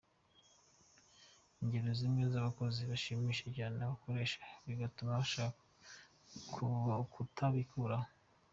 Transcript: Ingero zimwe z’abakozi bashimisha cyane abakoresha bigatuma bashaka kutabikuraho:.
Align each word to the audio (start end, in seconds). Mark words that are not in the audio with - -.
Ingero 1.61 1.89
zimwe 1.99 2.23
z’abakozi 2.33 2.81
bashimisha 2.89 3.45
cyane 3.57 3.77
abakoresha 3.81 4.39
bigatuma 4.67 5.11
bashaka 5.19 5.61
kutabikuraho:. 7.13 8.07